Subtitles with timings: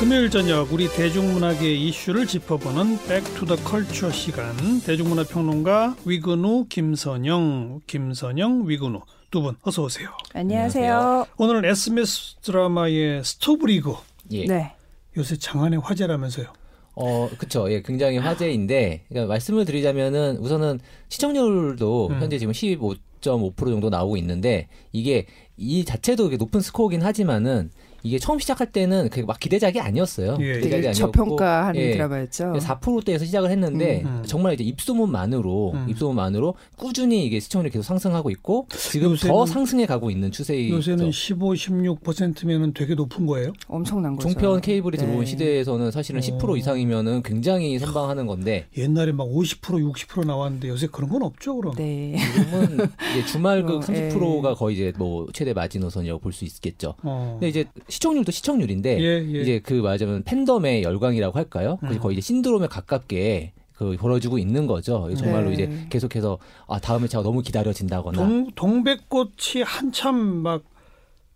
[0.00, 7.82] 금요일 저녁 우리 대중문학의 이슈를 짚어보는 Back to the Culture 시간 대중문화 평론가 위근우 김선영
[7.86, 10.08] 김선영 위근우 두 분 어서 오세요.
[10.32, 11.26] 안녕하세요.
[11.36, 13.92] 오늘은 SBS 드라마의 스토브리그
[14.32, 14.46] 예.
[14.46, 14.72] 네.
[15.18, 16.46] 요새 장안의 화제라면서요.
[16.94, 17.70] 어, 그쵸.
[17.70, 20.80] 예, 굉장히 화제인데, 그러니까 말씀을 드리자면은 우선은
[21.10, 22.20] 시청률도 음.
[22.20, 25.26] 현재 지금 15.5% 정도 나오고 있는데, 이게
[25.56, 27.70] 이 자체도 높은 스코어긴 하지만은
[28.02, 30.36] 이게 처음 시작할 때는 그게 막 기대작이 아니었어요.
[30.40, 30.54] 예.
[30.54, 31.92] 기대작이 되게 아니었고, 저평가하는 예.
[31.92, 32.52] 드라마였죠.
[32.58, 34.22] 4%대에서 시작을 했는데 음.
[34.26, 35.86] 정말 이제 입소문만으로 음.
[35.88, 40.76] 입소문만으로 꾸준히 이게 시청률이 계속 상승하고 있고 지금 요새는- 더 상승해 가고 있는 추세이죠.
[40.76, 43.52] 요새는 15, 16%면은 되게 높은 거예요.
[43.68, 44.28] 엄청난 거죠.
[44.28, 45.04] 종편 케이블이 네.
[45.06, 46.56] 들어온 시대에서는 사실은 10% 오.
[46.56, 49.60] 이상이면은 굉장히 선방하는 건데 옛날에 막 50%,
[49.92, 51.74] 60% 나왔는데 요새 그런 건 없죠, 그럼.
[51.76, 52.16] 네.
[52.34, 52.78] 지금은
[53.12, 56.94] 이제 주말극 어, 30%가 거의 이제 뭐 최대 마지노선이라고 볼 수 있겠죠.
[57.02, 57.36] 어.
[57.40, 59.40] 근데 이제 시청률도 시청률인데 예, 예.
[59.42, 61.78] 이제 그 말하자면 팬덤의 열광이라고 할까요?
[61.82, 61.98] 음.
[61.98, 65.08] 거의 이제 신드롬에 가깝게 그 벌어지고 있는 거죠.
[65.16, 65.54] 정말로 네.
[65.54, 66.38] 이제 계속해서
[66.68, 70.62] 아 다음 회차가 너무 기다려진다거나 동, 동백꽃이 한참 막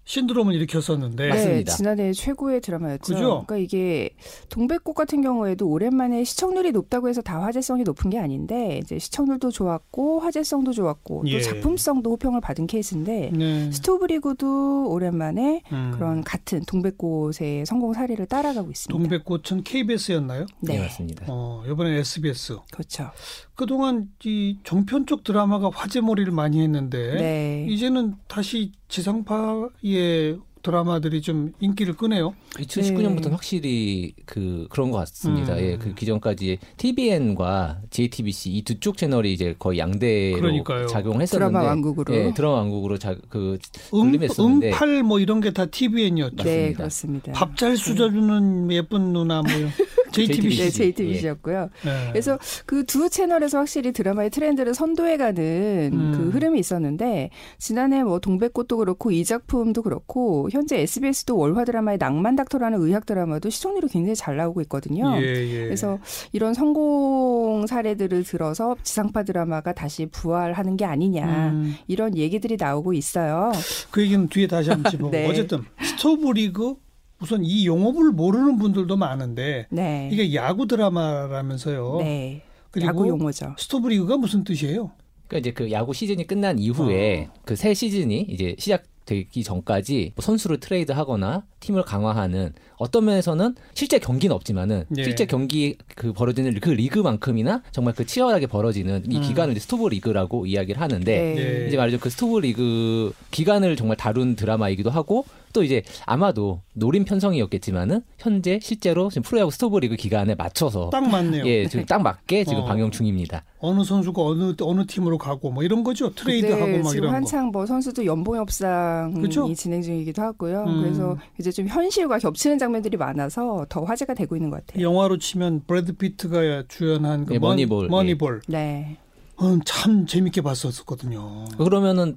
[0.05, 1.73] 신드롬을 일으켰었는데 네, 맞습니다.
[1.73, 3.15] 지난해 최고의 드라마였죠.
[3.15, 3.45] 그죠?
[3.47, 4.11] 그러니까 이게
[4.51, 10.21] 동백꽃 같은 경우에도 오랜만에 시청률이 높다고 해서 다 화제성이 높은 게 아닌데 이제 시청률도 좋았고
[10.21, 11.39] 화제성도 좋았고 예.
[11.39, 13.73] 또 작품성도 호평을 받은 케이스인데 네.
[13.73, 15.93] 스토브리그도 오랜만에 음.
[15.95, 18.93] 그런 같은 동백꽃의 성공 사례를 따라가고 있습니다.
[18.93, 20.47] 동백꽃은 KBS였나요?
[20.61, 21.27] 네, 네, 맞습니다.
[21.29, 22.59] 어, 이번엔 SBS.
[22.71, 23.11] 그렇죠.
[23.55, 27.67] 그동안 이 정편 쪽 드라마가 화제몰이를 많이 했는데 네.
[27.69, 32.35] 이제는 다시 지상파의 드라마들이 좀 인기를 끄네요.
[32.55, 33.31] 2019년부터는 네.
[33.31, 35.53] 확실히 그 그런 것 같습니다.
[35.55, 35.59] 음.
[35.59, 40.87] 예, 그 기존까지 TVN과 JTBC 이 두 쪽 채널이 이제 거의 양대로 그러니까요.
[40.87, 42.15] 작용했었는데 드라마 왕국으로.
[42.15, 43.59] 예, 드라마 왕국으로 자, 그
[43.93, 46.43] 음, 돌림했었는데 음팔 뭐 이런 게 다 TVN이었죠.
[46.45, 46.77] 네, 맞습니다.
[46.79, 47.33] 그렇습니다.
[47.33, 49.51] 밥 잘 수저주는 예쁜 누나 뭐
[50.15, 50.49] JTBC.
[50.49, 50.93] 네, JTBC.
[50.95, 51.71] JTBC였고요.
[51.85, 52.09] 네.
[52.13, 56.13] 그래서 그 두 채널에서 확실히 드라마의 트렌드를 선도해가는 음.
[56.17, 62.37] 그 흐름이 있었는데 지난해 뭐 동백꽃도 그렇고 이 작품도 그렇고 현재 SBS도 월화 드라마의 낭만
[62.37, 65.17] 닥터라는 의학 드라마도 시청률이 굉장히 잘 나오고 있거든요.
[65.17, 65.65] 예, 예.
[65.65, 65.99] 그래서
[66.33, 73.51] 이런 성공 사례들을 들어서 지상파 드라마가 다시 부활하는 게 아니냐 음, 이런 얘기들이 나오고 있어요.
[73.91, 75.29] 그 얘기는 뒤에 다시 한번 짚어보고 네.
[75.29, 76.84] 어쨌든 스토브리그
[77.25, 80.11] 우선 이 용어를 모르는 분들도 많은데 네.
[80.13, 81.97] 이게 야구 드라마라면서요.
[82.01, 82.43] 네.
[82.71, 83.55] 그리고 야구 용어죠.
[83.59, 84.91] 스토브리그가 무슨 뜻이에요?
[85.27, 87.41] 그러니까 이제 그 야구 시즌이 끝난 이후에 어.
[87.47, 94.35] 그새 시즌이 이제 시작 되기 전까지 뭐 선수를 트레이드하거나 팀을 강화하는 어떤 면에서는 실제 경기는
[94.35, 95.05] 없지만은 예.
[95.05, 99.23] 실제 경기 그 벌어지는 그 리그만큼이나 정말 그 치열하게 벌어지는 이 음.
[99.23, 101.67] 기간을 스토브 리그라고 이야기를 하는데 예.
[101.69, 108.03] 이제 말이죠 그 스토브 리그 기간을 정말 다룬 드라마이기도 하고 또 이제 아마도 노린 편성이었겠지만은
[108.19, 111.47] 현재 실제로 지금 프로야구 스토브 리그 기간에 맞춰서 딱 맞네요.
[111.47, 112.65] 예 지금 딱 맞게 지금 어.
[112.67, 113.45] 방영 중입니다.
[113.61, 116.13] 어느 선수가 어느 어느 팀으로 가고 뭐 이런 거죠.
[116.13, 117.17] 트레이드하고 막 지금 이런 거.
[117.17, 119.51] 한창 뭐 선수도 연봉 협상이 그죠?
[119.55, 120.65] 진행 중이기도 하고요.
[120.65, 120.83] 음.
[120.83, 124.83] 그래서 이제 좀 현실과 겹치는 장면들이 많아서 더 화제가 되고 있는 것 같아요.
[124.85, 127.89] 영화로 치면 브래드 피트가 주연한 그 예, 머니- 머니볼.
[127.89, 128.41] 머니볼.
[128.49, 128.97] 네.
[129.37, 131.45] 어, 참 재밌게 봤었거든요.
[131.59, 132.17] 그러면은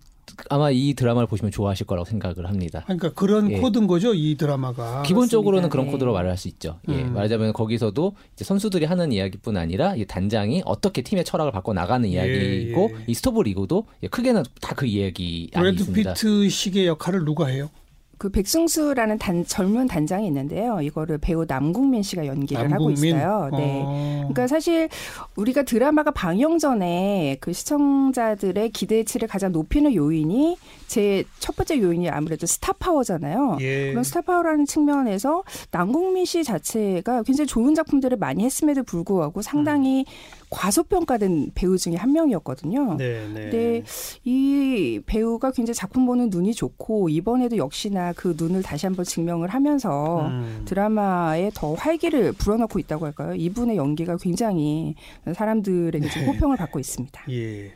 [0.50, 2.84] 아마 이 드라마를 보시면 좋아하실 거라고 생각을 합니다.
[2.86, 3.60] 그러니까 그런 예.
[3.60, 5.02] 코드인 거죠, 이 드라마가.
[5.04, 5.72] 기본적으로는 그렇습니다.
[5.72, 5.92] 그런 네.
[5.92, 6.80] 코드로 말을 할수 있죠.
[6.90, 7.14] 예, 음.
[7.14, 12.92] 말하자면 거기서도 이제 선수들이 하는 이야기뿐 아니라 이 단장이 어떻게 팀의 철학을 바꿔 나가는 이야기이고
[12.94, 13.04] 예.
[13.08, 16.14] 이 스토브 리그도 예, 크게는 다 그 이야기 안에 있습니다.
[16.14, 17.70] 피트 식의 역할을 누가 해요?
[18.18, 20.82] 그 백승수라는 단, 젊은 단장이 있는데요.
[20.82, 23.16] 이거를 배우 남궁민 씨가 연기를 하고 남궁민?
[23.16, 23.50] 있어요.
[23.52, 23.82] 네.
[23.86, 24.16] 어.
[24.30, 24.90] 그러니까 사실
[25.36, 30.58] 우리가 드라마가 방영 전에 그 시청자들의 기대치를 가장 높이는 요인이
[30.88, 33.58] 제 첫 번째 요인이 아무래도 스타 파워잖아요.
[33.62, 33.92] 예.
[33.92, 40.06] 그런 스타 파워라는 측면에서 남궁민 씨 자체가 굉장히 좋은 작품들을 많이 했음에도 불구하고 상당히
[40.50, 42.96] 과소평가된 배우 중에 한 명이었거든요.
[42.96, 43.42] 네, 네.
[43.42, 43.84] 근데
[44.24, 50.28] 이 배우가 굉장히 작품 보는 눈이 좋고 이번에도 역시나 그 눈을 다시 한번 증명을 하면서
[50.28, 50.62] 음.
[50.66, 53.36] 드라마에 더 활기를 불어넣고 있다고 할까요?
[53.36, 54.96] 이분의 연기가 굉장히
[55.34, 56.28] 사람들에게 좀 네.
[56.28, 57.24] 호평을 받고 있습니다.
[57.30, 57.74] 예.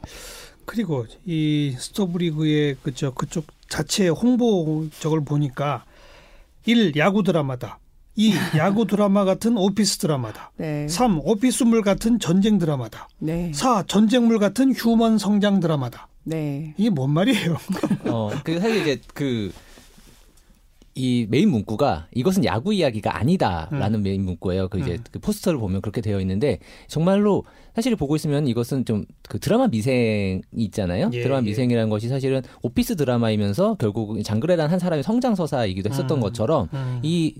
[0.66, 5.84] 그리고 이 스토브리그의 그저 그쪽 자체 홍보 저걸 보니까
[6.66, 7.81] 일 야구 드라마다.
[8.16, 10.52] 이 야구 드라마 같은 오피스 드라마다.
[10.58, 10.88] 네.
[10.88, 13.08] 삼 오피스물 같은 전쟁 드라마다.
[13.20, 13.52] 네.
[13.54, 16.08] 사 전쟁물 같은 휴먼 성장 드라마다.
[16.24, 16.74] 네.
[16.78, 17.58] 이게 뭔 말이에요?
[18.06, 19.52] 어, 그 사실 이제 그
[20.94, 24.68] 이 메인 문구가 이것은 야구 이야기가 아니다라는 메인 문구예요.
[24.68, 25.04] 그 이제 음.
[25.10, 30.42] 그 포스터를 보면 그렇게 되어 있는데 정말로 사실 보고 있으면 이것은 좀 그 드라마 미생이
[30.58, 31.10] 있잖아요.
[31.14, 31.46] 예, 드라마 예.
[31.46, 37.00] 미생이라는 것이 사실은 오피스 드라마이면서 결국 장그래란 한 사람의 성장 서사이기도 했었던 음, 것처럼 음.
[37.02, 37.36] 이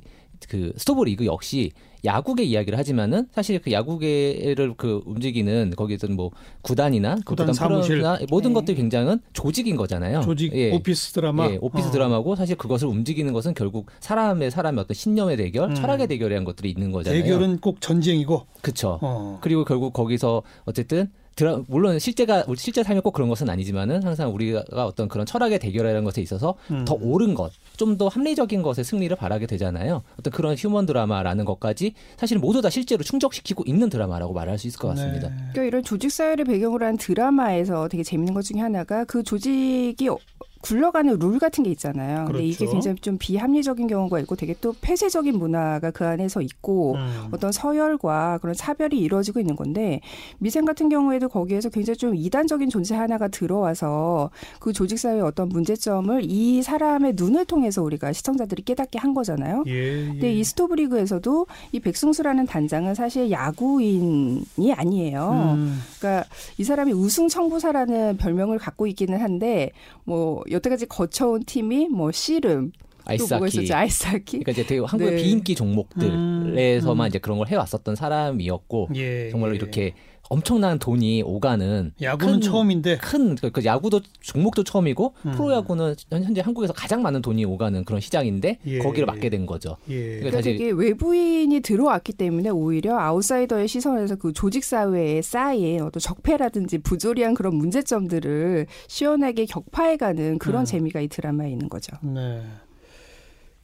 [0.48, 1.72] 그 스토브 리그 역시
[2.04, 7.98] 야구계 이야기를 하지만은 사실 그 야구계를 그 움직이는 거기서 뭐 구단이나 그 구단 사무실.
[8.00, 8.54] 프로나 모든 네.
[8.56, 10.22] 것들 굉장한 조직인 거잖아요.
[10.22, 10.72] 조직 예.
[10.72, 11.50] 오피스 드라마.
[11.50, 11.92] 예, 오피스 어.
[11.92, 15.76] 드라마고 사실 그것을 움직이는 것은 결국 사람의 사람의 어떤 신념의 대결, 음.
[15.76, 17.22] 철학의 대결이라는 것들이 있는 거잖아요.
[17.22, 18.48] 대결은 꼭 전쟁이고.
[18.62, 18.98] 그렇죠.
[19.02, 19.38] 어.
[19.42, 21.10] 그리고 결국 거기서 어쨌든
[21.42, 26.04] 드라, 물론 실제가 실제 삶에 꼭 그런 것은 아니지만은 항상 우리가 어떤 그런 철학의 대결이라는
[26.04, 26.86] 것에 있어서 음.
[26.86, 30.04] 더 옳은 것, 좀 더 합리적인 것의 승리를 바라게 되잖아요.
[30.20, 34.80] 어떤 그런 휴먼 드라마라는 것까지 사실 모두 다 실제로 충족시키고 있는 드라마라고 말할 수 있을
[34.80, 35.30] 것 같습니다.
[35.30, 35.36] 네.
[35.52, 40.18] 그러니까 이런 조직 사회를 배경으로 한 드라마에서 되게 재밌는 것 중에 하나가 그 조직이 어-
[40.62, 42.26] 굴러가는 룰 같은 게 있잖아요.
[42.26, 42.74] 근데 이게 그렇죠.
[42.74, 47.28] 굉장히 좀 비합리적인 경우가 있고 되게 또 폐쇄적인 문화가 그 안에서 있고 음.
[47.32, 50.02] 어떤 서열과 그런 차별이 이루어지고 있는 건데
[50.40, 54.30] 미생 같은 경우에도 거기에서 굉장히 좀 이단적인 존재 하나가 들어와서
[54.60, 59.64] 그 조직 사회의 어떤 문제점을 이 사람의 눈을 통해서 우리가 시청자들이 깨닫게 한 거잖아요.
[59.68, 60.06] 예, 예.
[60.08, 65.56] 근데 이 스토브리그에서도 이 백승수라는 단장은 사실 야구인이 아니에요.
[65.56, 65.82] 음.
[66.00, 66.26] 그러니까
[66.58, 69.72] 이 사람이 우승 청부사라는 별명을 갖고 있기는 한데
[70.04, 72.72] 뭐 여태까지 거쳐온 팀이 뭐 씨름
[73.06, 73.74] 아이스하키.
[73.74, 75.24] 아이스하키 그러니까 이제 되게 한국의 네.
[75.24, 77.08] 비인기 종목들에서만 음, 음.
[77.08, 79.56] 이제 그런 걸 해왔었던 사람이었고 예, 정말로 예.
[79.56, 79.94] 이렇게
[80.36, 85.32] 엄청난 돈이 오가는 야구는 큰- 처음인데 큰 그, 그 야구도 종목도 처음이고 음.
[85.34, 88.80] 프로야구는 현- 현재 한국에서 가장 많은 돈이 오가는 그런 시장인데 예.
[88.80, 89.76] 거기를 맡게 된 거죠.
[89.90, 89.96] 예.
[89.96, 96.00] 그러니까 그러니까 사실- 되게 외부인이 들어왔기 때문에 오히려 아웃사이더의 시선에서 그 조직 사회에 쌓인 어떤
[96.00, 100.66] 적폐라든지 부조리한 그런 문제점들을 시원하게 격파해가는 그런 음.
[100.66, 101.98] 재미가 이 드라마에 있는 거죠.
[102.02, 102.42] 네.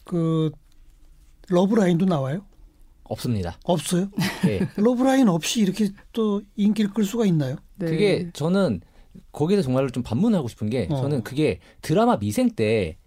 [0.04, 0.52] 그
[1.48, 2.42] 러브라인도 나와요?
[3.10, 3.58] 없습니다.
[3.64, 4.10] 없어요?
[4.48, 4.68] 예.
[4.78, 7.56] 러브라인 없이 이렇게 또 인기를 끌 수가 있나요?
[7.76, 7.88] 네.
[7.90, 8.82] 그게 저는
[9.32, 10.96] 거기서 정말로 좀 반문하고 싶은 게 어.
[10.98, 12.98] 저는 그게 드라마 미생 때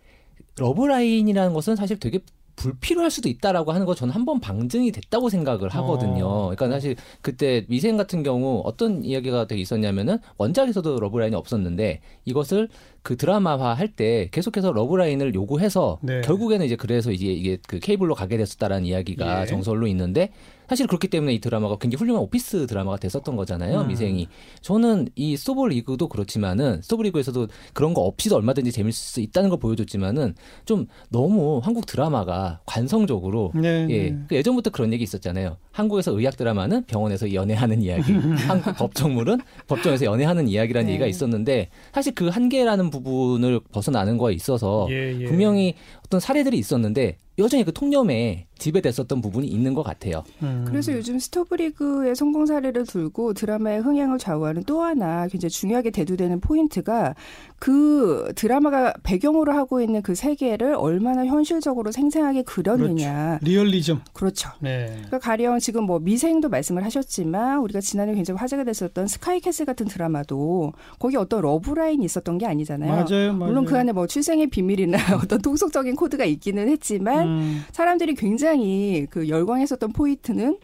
[0.58, 2.20] 러브라인이라는 것은 사실 되게
[2.60, 6.26] 불필요할 수도 있다라고 하는 거 저는 한 번 방증이 됐다고 생각을 하거든요.
[6.26, 6.42] 어.
[6.54, 12.68] 그러니까 사실 그때 미생 같은 경우 어떤 이야기가 되게 있었냐면은 원작에서도 러브라인이 없었는데 이것을
[13.02, 16.20] 그 드라마화 할 때 계속해서 러브라인을 요구해서 네.
[16.20, 19.46] 결국에는 이제 그래서 이게 이게 그 케이블로 가게 됐었다라는 이야기가 예.
[19.46, 20.30] 정설로 있는데
[20.70, 23.80] 사실 그렇기 때문에 이 드라마가 굉장히 훌륭한 오피스 드라마가 됐었던 거잖아요.
[23.80, 23.88] 음.
[23.88, 24.28] 미생이.
[24.60, 29.58] 저는 이 스토브 리그도 그렇지만은 스토브 리그에서도 그런 거 없이도 얼마든지 재밌을 수 있다는 걸
[29.58, 30.36] 보여줬지만은
[30.66, 33.84] 좀 너무 한국 드라마가 관성적으로 네.
[33.90, 34.10] 예.
[34.10, 34.18] 네.
[34.28, 35.56] 그 예전부터 그런 얘기 있었잖아요.
[35.72, 38.12] 한국에서 의학 드라마는 병원에서 연애하는 이야기,
[38.46, 40.92] 한국 법정물은 법정에서 연애하는 이야기라는 네.
[40.92, 45.24] 얘기가 있었는데 사실 그 한계라는 부분을 벗어나는 거에 있어서 예, 예.
[45.24, 45.74] 분명히
[46.06, 50.22] 어떤 사례들이 있었는데 여전히 그 통념에 지배됐었던 부분이 있는 것 같아요.
[50.42, 50.64] 음.
[50.68, 57.14] 그래서 요즘 스토브리그의 성공 사례를 들고 드라마의 흥행을 좌우하는 또 하나 굉장히 중요하게 대두되는 포인트가
[57.58, 63.38] 그 드라마가 배경으로 하고 있는 그 세계를 얼마나 현실적으로 생생하게 그렸느냐.
[63.42, 64.00] 리얼리즘.
[64.12, 64.50] 그렇죠.
[64.60, 64.88] 네.
[64.92, 70.72] 그러니까 가령 지금 뭐 미생도 말씀을 하셨지만 우리가 지난해 굉장히 화제가 됐었던 스카이캐슬 같은 드라마도
[70.98, 72.90] 거기 어떤 러브라인이 있었던 게 아니잖아요.
[72.90, 73.32] 맞아요, 맞아요.
[73.34, 79.28] 물론 그 안에 뭐 출생의 비밀이나 어떤 통속적인 코드가 있기는 했지만 음, 사람들이 굉장히 그
[79.28, 80.58] 열광했었던 포인트는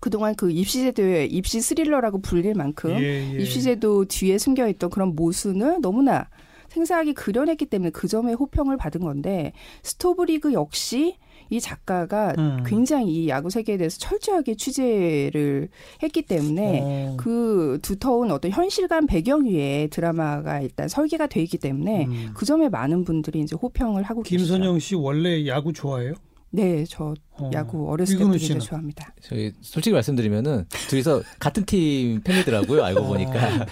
[0.00, 3.40] 그동안 그 입시제도의 입시 스릴러라고 불릴 만큼 예, 예.
[3.40, 6.28] 입시제도 뒤에 숨겨있던 그런 모순을 너무나
[6.68, 9.52] 생생하게 그려냈기 때문에 그 점에 호평을 받은 건데
[9.82, 11.16] 스토브리그 역시
[11.50, 12.62] 이 작가가 음.
[12.66, 15.68] 굉장히 이 야구 세계에 대해서 철저하게 취재를
[16.02, 22.06] 했기 때문에 어, 그 두터운 어떤 현실감 배경 위에 드라마가 일단 설계가 돼 있기 때문에
[22.06, 22.30] 음.
[22.34, 24.38] 그 점에 많은 분들이 이제 호평을 하고 계시죠.
[24.38, 26.14] 김선영 씨 원래 야구 좋아해요?
[26.50, 27.50] 네, 저 어.
[27.52, 28.38] 야구 어 렸을 이근우 때부터 씨는?
[28.38, 29.12] 굉장히 좋아합니다.
[29.20, 32.84] 저희 솔직히 말씀드리면은 둘이서 같은 팀 팬이더라고요.
[32.84, 33.66] 알고 보니까.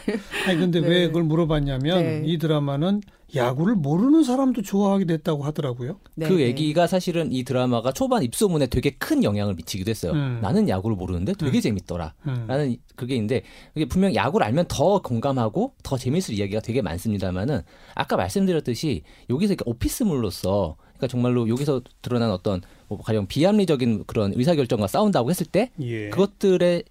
[0.49, 0.89] 아니 근데 네.
[0.89, 2.23] 왜 그걸 물어봤냐면 네.
[2.27, 3.03] 이 드라마는
[3.35, 5.99] 야구를 모르는 사람도 좋아하게 됐다고 하더라고요.
[6.15, 6.43] 네, 그 네.
[6.43, 10.13] 얘기가 사실은 이 드라마가 초반 입소문에 되게 큰 영향을 미치기도 했어요.
[10.13, 10.39] 음.
[10.43, 11.61] 나는 야구를 모르는데 되게 음.
[11.61, 12.15] 재밌더라.
[12.27, 12.45] 음.
[12.47, 17.63] 라는 그게 있는데 그게 분명 야구를 알면 더 공감하고 더 재밌을 이야기가 되게 많습니다만은
[17.95, 24.87] 아까 말씀드렸듯이 여기서 이렇게 오피스물로서 그러니까 정말로 여기서 드러난 어떤 뭐 가령 비합리적인 그런 의사결정과
[24.87, 26.11] 싸운다고 했을 때 예.
[26.11, 26.85] 그것들의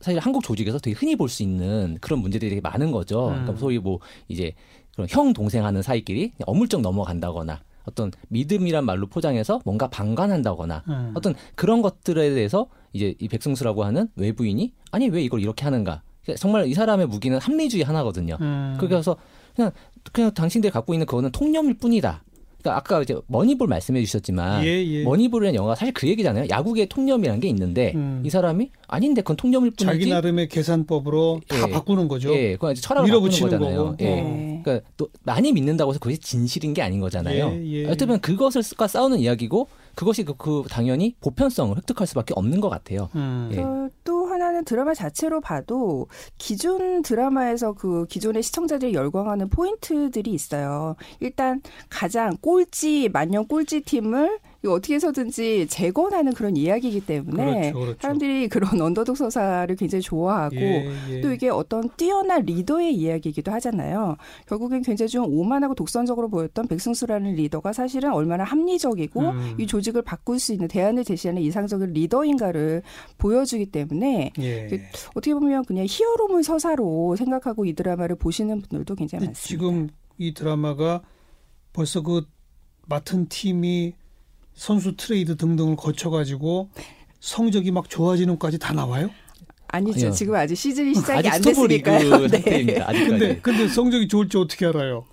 [0.00, 3.28] 사실 한국 조직에서 되게 흔히 볼 수 있는 그런 문제들이 되게 많은 거죠.
[3.28, 3.32] 음.
[3.32, 4.54] 그러니까 소위 뭐 이제
[4.98, 11.12] 그런 형 동생 하는 사이끼리 어물쩍 넘어간다거나 어떤 믿음이란 말로 포장해서 뭔가 방관한다거나 음.
[11.14, 16.02] 어떤 그런 것들에 대해서 이제 이 백승수라고 하는 외부인이 아니 왜 이걸 이렇게 하는가?
[16.22, 18.38] 그러니까 정말 이 사람의 무기는 합리주의 하나거든요.
[18.40, 18.76] 음.
[18.80, 19.16] 그래서
[19.54, 19.70] 그냥
[20.12, 22.24] 그냥 당신들이 갖고 있는 그거는 통념일 뿐이다.
[22.60, 25.04] 그러니까 아까 이제 머니볼 말씀해 주셨지만 예, 예.
[25.04, 26.46] 머니볼이라는 영화가 사실 그 얘기잖아요.
[26.50, 28.22] 야구의 통념이라는 게 있는데 음.
[28.26, 29.84] 이 사람이 아닌데 그건 통념일 뿐이지.
[29.84, 31.70] 자기 나름의 계산법으로 다 예.
[31.72, 32.34] 바꾸는 거죠.
[32.34, 33.84] 예, 그건 이제 철학을 바꾸는 밀어붙이는 거잖아요.
[33.84, 33.96] 거고.
[34.00, 34.04] 예.
[34.04, 34.60] 네.
[34.64, 37.52] 그러니까 또 많이 믿는다고 해서 그것이 진실인 게 아닌 거잖아요.
[37.62, 37.86] 예, 예.
[37.86, 43.08] 어쩌면 그것을 싸- 싸우는 이야기고 그것이 그, 그 당연히 보편성을 획득할 수밖에 없는 것 같아요.
[43.16, 43.50] 음.
[43.52, 43.58] 예.
[43.58, 46.06] 어, 또 하나는 드라마 자체로 봐도
[46.38, 50.94] 기존 드라마에서 그 기존의 시청자들이 열광하는 포인트들이 있어요.
[51.18, 57.98] 일단 가장 꼴찌 만년 꼴찌 팀을 이거 어떻게 해서든지 재건하는 그런 이야기이기 때문에 그렇죠, 그렇죠.
[58.00, 61.20] 사람들이 그런 언더독 서사를 굉장히 좋아하고 예, 예.
[61.20, 64.16] 또 이게 어떤 뛰어난 리더의 이야기이기도 하잖아요.
[64.46, 69.54] 결국엔 굉장히 좀 오만하고 독선적으로 보였던 백승수라는 리더가 사실은 얼마나 합리적이고 음.
[69.58, 72.82] 이 조직을 바꿀 수 있는 대안을 제시하는 이상적인 리더인가를
[73.16, 74.66] 보여주기 때문에 예.
[74.66, 74.80] 그
[75.14, 79.48] 어떻게 보면 그냥 히어로물 서사로 생각하고 이 드라마를 보시는 분들도 굉장히 많습니다.
[79.48, 79.88] 지금
[80.18, 81.02] 이 드라마가
[81.72, 82.22] 벌써 그
[82.86, 83.94] 맡은 팀이
[84.58, 86.68] 선수 트레이드 등등을 거쳐가지고
[87.20, 89.08] 성적이 막 좋아지는까지 다 나와요?
[89.68, 90.00] 아니죠.
[90.00, 90.10] 아니요.
[90.10, 92.18] 지금 아직 시즌이 시작이 아직 안 됐으니까요.
[92.26, 92.28] 네.
[92.28, 92.88] 상태입니다.
[92.88, 93.08] 아직까지.
[93.08, 95.04] 근데 근데 성적이 좋을지 어떻게 알아요?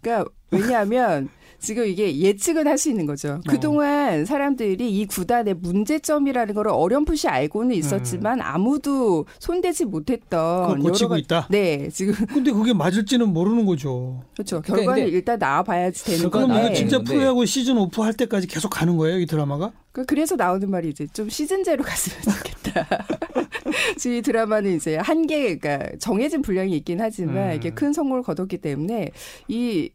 [0.00, 1.28] 그러니까 왜냐하면
[1.62, 3.34] 지금 이게 예측은 할 수 있는 거죠.
[3.34, 3.40] 어.
[3.48, 10.76] 그동안 사람들이 이 구단의 문제점이라는 걸 어렴풋이 알고는 있었지만 아무도 손대지 못했던 음.
[10.78, 11.46] 그걸 고치고 가- 있다.
[11.50, 14.24] 네, 지금 근데 그게 맞을지는 모르는 거죠.
[14.34, 14.60] 그렇죠.
[14.62, 17.12] 그러니까 결과는 일단 나와봐야지 되는 결과는 그럼 이거 진짜 되는데.
[17.14, 19.70] 프로야구 시즌 오프 할 때까지 계속 가는 거예요, 이 드라마가?
[19.92, 23.06] 그- 그래서 나오는 말이 이제 좀 시즌제로 갔으면 좋겠다.
[23.98, 27.56] 지금 이 드라마는 이제 한계, 그러니까 정해진 분량이 있긴 하지만 음.
[27.56, 29.10] 이게 큰 성공을 거뒀기 때문에
[29.46, 29.90] 이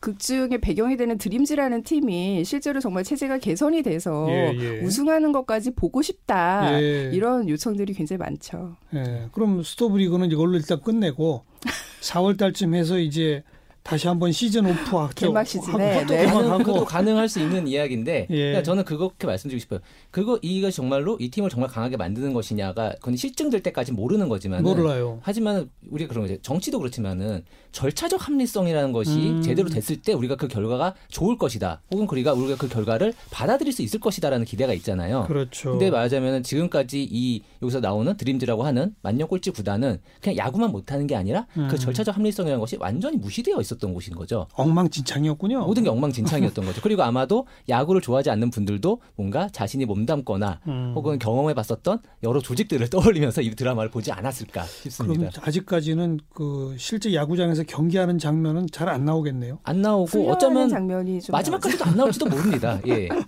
[0.00, 4.80] 극중의 배경이 되는 드림즈라는 팀이 실제로 정말 체제가 개선이 돼서 예, 예.
[4.80, 6.80] 우승하는 것까지 보고 싶다.
[6.82, 7.10] 예.
[7.12, 8.76] 이런 요청들이 굉장히 많죠.
[8.94, 9.26] 예.
[9.32, 11.44] 그럼 스토브리그는 이걸로 일단 끝내고
[12.00, 13.42] 4월 달쯤 해서 이제
[13.82, 16.26] 다시 한번 시즌 오프 하고 개막 시즌에, 네.
[16.26, 18.36] 그것도 가능할 수 있는 이야기인데 예.
[18.36, 19.80] 그러니까 저는 그렇게 말씀드리고 싶어요.
[20.10, 25.18] 그거 이가 정말로 이 팀을 정말 강하게 만드는 것이냐가 그건 실증될 때까지 모르는 거지만 몰라요.
[25.22, 26.40] 하지만 우리가 그런 거죠.
[26.42, 29.42] 정치도 그렇지만은 절차적 합리성이라는 것이 음.
[29.42, 31.80] 제대로 됐을 때 우리가 그 결과가 좋을 것이다.
[31.92, 35.24] 혹은 우리가 우리가 그 결과를 받아들일 수 있을 것이다라는 기대가 있잖아요.
[35.26, 35.70] 그렇죠.
[35.70, 41.14] 근데 말하자면 지금까지 이 여기서 나오는 드림즈라고 하는 만년 꼴찌 구단은 그냥 야구만 못하는 게
[41.14, 41.68] 아니라 음.
[41.70, 44.46] 그 절차적 합리성이라는 것이 완전히 무시되어 있 었던 곳인 거죠.
[44.54, 45.60] 엉망진창이었군요.
[45.66, 46.80] 모든 게 엉망진창이었던 거죠.
[46.82, 50.92] 그리고 아마도 야구를 좋아하지 않는 분들도 뭔가 자신이 몸담거나 음.
[50.94, 55.28] 혹은 경험해 봤었던 여러 조직들을 떠올리면서 이 드라마를 보지 않았을까 싶습니다.
[55.30, 59.60] 그럼 아직까지는 그 실제 야구장에서 경기하는 장면은 잘 안 나오겠네요.
[59.62, 61.52] 안 나오고 어쩌면 장면이 좀 나오죠.
[61.52, 62.80] 마지막까지도 안 나올지도 모릅니다.
[62.88, 63.08] 예.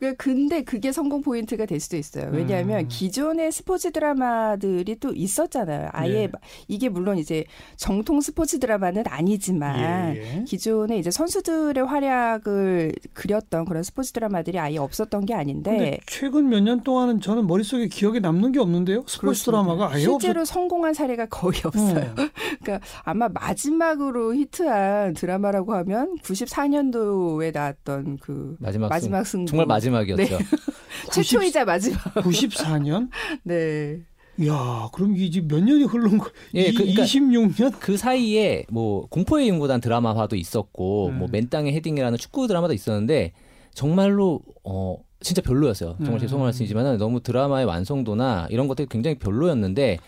[0.00, 2.30] 그- 근데 그게 성공 포인트가 될 수도 있어요.
[2.32, 2.88] 왜냐하면 음.
[2.88, 5.88] 기존의 스포츠 드라마들이 또 있었잖아요.
[5.92, 6.26] 아예 네.
[6.28, 6.38] 마-
[6.68, 7.44] 이게 물론 이제
[7.76, 10.44] 정통 스포츠 드라마는 아니지만 예, 예.
[10.44, 16.60] 기존에 이제 선수들의 활약을 그렸던 그런 스포츠 드라마들이 아예 없었던 게 아닌데 근데 최근 몇
[16.60, 19.00] 년 동안은 저는 머릿속에 기억에 남는 게 없는데요.
[19.06, 19.50] 스포츠 그렇습니다.
[19.62, 21.78] 드라마가 아예 실제로 성공한 사례가 거의 없었.
[21.88, 22.14] 없어요.
[22.62, 29.87] 그러니까 아마 마지막으로 히트한 드라마라고 하면 94년도에 나왔던 그 마지막, 마지막 승, 승부 정말 마지막
[30.08, 30.38] 이었죠.
[30.38, 30.38] 네.
[31.12, 31.98] 최초이자 마지막.
[32.14, 33.08] 94년?
[33.44, 34.00] 네.
[34.46, 36.30] 야, 그럼 이제 몇 년이 흐른 거?
[36.54, 37.72] 예, 이, 그러니까 26년?
[37.80, 41.18] 그 사이에 뭐 공포의 인구단 드라마화도 있었고 음.
[41.18, 43.32] 뭐 맨 땅의 헤딩이라는 축구 드라마도 있었는데
[43.74, 45.96] 정말로 어 진짜 별로였어요.
[45.98, 46.18] 정말 음.
[46.20, 49.98] 죄송한 말씀이지만 너무 드라마의 완성도나 이런 것들이 굉장히 별로였는데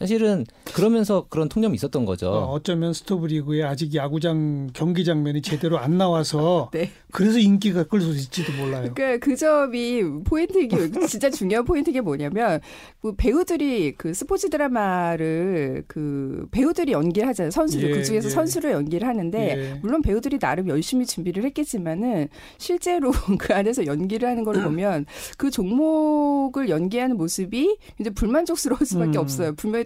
[0.00, 2.30] 사실은 그러면서 그런 통념이 있었던 거죠.
[2.30, 6.90] 어, 어쩌면 스토브리그에 아직 야구장 경기 장면이 제대로 안 나와서 네.
[7.12, 8.92] 그래서 인기가 끌 수 있을지도 몰라요.
[8.94, 10.76] 그러니까 그 점이 포인트이기
[11.06, 12.60] 진짜 중요한 포인트인 게 뭐냐면
[13.02, 17.50] 그 배우들이 그 스포츠 드라마를 그 배우들이 연기를 하잖아요.
[17.50, 18.30] 선수들 예, 그 중에서 예.
[18.30, 19.78] 선수를 연기를 하는데 예.
[19.82, 25.04] 물론 배우들이 나름 열심히 준비를 했겠지만은 실제로 그 안에서 연기를 하는 걸 보면
[25.36, 29.20] 그 종목을 연기하는 모습이 이제 불만족스러울 수밖에 음.
[29.20, 29.54] 없어요.
[29.56, 29.84] 분명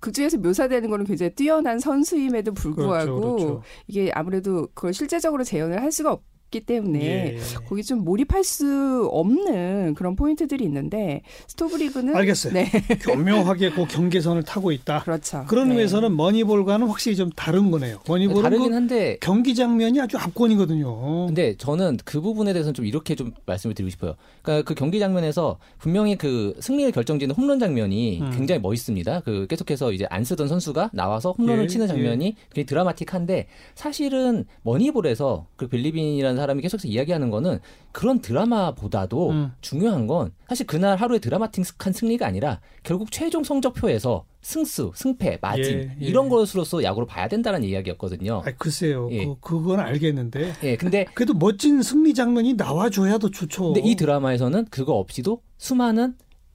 [0.00, 3.62] 그 중에서 묘사되는 거는 굉장히 뛰어난 선수임에도 불구하고 그렇죠, 그렇죠.
[3.86, 7.38] 이게 아무래도 그걸 실제적으로 재현을 할 수가 없 기 때문에 예.
[7.68, 12.52] 거기 좀 몰입할 수 없는 그런 포인트들이 있는데 스토브리그는 알겠어요.
[12.52, 12.70] 네
[13.02, 15.02] 교묘하게 그 경계선을 타고 있다.
[15.02, 15.44] 그렇죠.
[15.48, 15.74] 그런 네.
[15.74, 17.98] 의미에서는 머니볼과는 확실히 좀 다른 거네요.
[18.06, 21.26] 머니볼은 다르긴 그 한데 경기 장면이 아주 압권이거든요.
[21.26, 24.14] 근데 저는 그 부분에 대해서는 좀 이렇게 좀 말씀을 드리고 싶어요.
[24.42, 28.30] 그러니까 그 경기 장면에서 분명히 그 승리를 결정짓는 홈런 장면이 음.
[28.30, 29.20] 굉장히 멋있습니다.
[29.20, 35.46] 그 계속해서 이제 안 쓰던 선수가 나와서 홈런을 예, 치는 장면이 굉장히 드라마틱한데 사실은 머니볼에서
[35.56, 37.60] 그 빌리 빈이라는 사람이 계속해서 이야기하는 거는
[37.92, 39.52] 그런 드라마보다도 음.
[39.60, 45.96] 중요한 건 사실 그날 하루의 드라마틱한 승리가 아니라 결국 최종 성적표에서 승수, 승패, 마진 예,
[46.00, 46.06] 예.
[46.06, 48.42] 이런 것으로서 야구를 봐야 된다는 이야기였거든요.
[48.46, 49.08] 아, 글쎄요.
[49.10, 49.24] 예.
[49.24, 50.52] 그, 그건 알겠는데.
[50.62, 53.72] 예, 근데 그래도 멋진 승리 장면이 나와줘야 더 좋죠.
[53.72, 56.14] 근데 이 드라마에서는 그거 없이도 수많은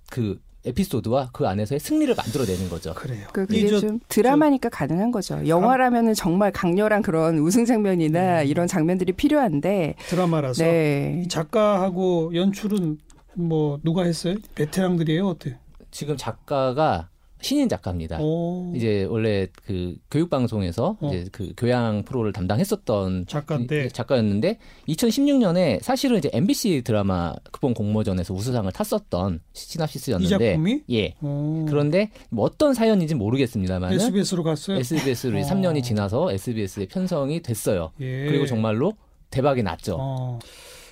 [0.10, 2.94] 그 에피소드와 그 안에서의 승리를 만들어내는 거죠.
[2.94, 3.28] 그래요.
[3.34, 5.42] 그이 그게 저- 좀 드라마니까 가능한 거죠.
[5.48, 8.48] 영화라면은 정말 강렬한 그런 우승 장면이나 음.
[8.48, 11.22] 이런 장면들이 필요한데, 드라마라서 네.
[11.24, 13.00] 이 작가하고 연출은
[13.34, 14.36] 뭐 누가 했어요?
[14.56, 15.58] 베테랑들이에요, 어때?
[15.90, 17.10] 지금 작가가
[17.42, 18.20] 신인 작가입니다.
[18.22, 21.08] 오, 이제 원래 그 교육 방송에서 어.
[21.10, 24.58] 이제 그 교양 프로를 담당했었던 작가인데 이- 작가였는데
[24.88, 31.14] 2016년에 사실은 이제 MBC 드라마 극본 공모전에서 우수상을 탔었던 이 시나시스였는데 작품이 예.
[31.22, 34.78] 오, 그런데 뭐 어떤 사연인지 모르겠습니다만은 SBS로 갔어요.
[34.78, 35.42] SBS로 어.
[35.42, 37.92] 3년이 지나서 SBS에 편성이 됐어요.
[38.00, 38.26] 예.
[38.28, 38.94] 그리고 정말로
[39.30, 39.98] 대박이 났죠.
[40.00, 40.40] 어.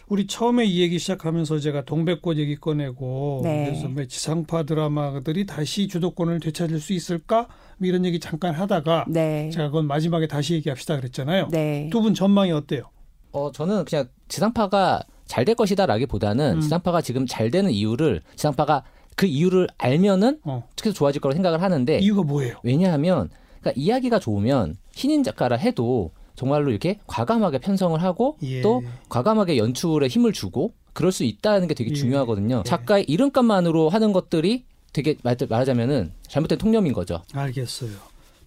[0.09, 3.65] 우리 처음에 이 얘기 시작하면서 제가 동백꽃 얘기 꺼내고 네.
[3.65, 7.47] 그래서 뭐 지상파 드라마들이 다시 주도권을 되찾을 수 있을까
[7.77, 9.49] 뭐 이런 얘기 잠깐 하다가 네.
[9.51, 11.49] 제가 그건 마지막에 다시 얘기합시다 그랬잖아요.
[11.51, 11.89] 네.
[11.91, 12.89] 두분 전망이 어때요?
[13.31, 16.61] 어, 저는 그냥 지상파가 잘 될 것이다라기보다는 음.
[16.61, 18.83] 지상파가 지금 잘 되는 이유를 지상파가
[19.15, 20.67] 그 이유를 알면은 어.
[20.75, 22.55] 계속 좋아질 거라고 생각을 하는데 이유가 뭐예요?
[22.63, 23.29] 왜냐하면
[23.61, 28.61] 그러니까 이야기가 좋으면 신인 작가라 해도 정말로 이렇게 과감하게 편성을 하고 예.
[28.61, 31.93] 또 과감하게 연출에 힘을 주고 그럴 수 있다는 게 되게 예.
[31.93, 32.63] 중요하거든요.
[32.65, 32.69] 예.
[32.69, 37.21] 작가의 이름값만으로 하는 것들이 되게 말- 말하자면은 잘못된 통념인 거죠.
[37.33, 37.91] 알겠어요.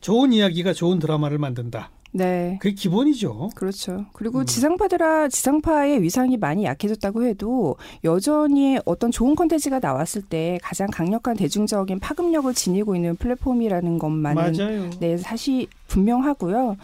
[0.01, 1.91] 좋은 이야기가 좋은 드라마를 만든다.
[2.15, 2.59] 네.
[2.61, 3.51] 그게 기본이죠.
[3.55, 4.05] 그렇죠.
[4.13, 4.45] 그리고 음.
[4.45, 12.01] 지상파들아 지상파의 위상이 많이 약해졌다고 해도 여전히 어떤 좋은 콘텐츠가 나왔을 때 가장 강력한 대중적인
[12.01, 14.91] 파급력을 지니고 있는 플랫폼이라는 것만은 맞아요.
[15.01, 16.77] 네, 사실 분명하고요.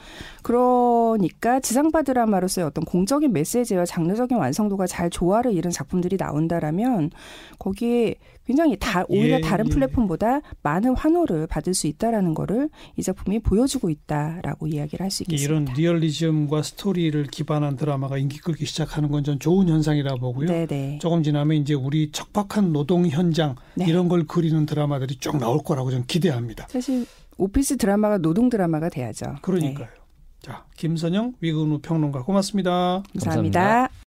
[0.43, 7.11] 그러니까 지상파 드라마로서의 어떤 공적인 메시지와 장르적인 완성도가 잘 조화를 이룬 작품들이 나온다라면
[7.59, 9.71] 거기에 굉장히 다 오히려 예, 다른 예.
[9.71, 15.75] 플랫폼보다 많은 환호를 받을 수 있다라는 거를 이 작품이 보여주고 있다라고 이야기를 할수 이런 있겠습니다.
[15.75, 20.49] 리얼리즘과 스토리를 기반한 드라마가 인기 끌기 시작하는 건 전 좋은 현상이라 보고요.
[20.49, 20.99] 네, 네.
[21.03, 23.85] 조금 지나면 이제 우리 척박한 노동 현장 네.
[23.87, 26.67] 이런 걸 그리는 드라마들이 쭉 나올 거라고 저는 기대합니다.
[26.71, 27.05] 사실
[27.39, 29.37] 오피스 드라마가 노동 드라마가 돼야죠.
[29.43, 29.87] 그러니까요.
[29.87, 29.93] 네,
[30.41, 33.03] 자, 김선영 위근우 평론가 고맙습니다.
[33.15, 33.61] 감사합니다.
[33.61, 33.89] 감사합니다.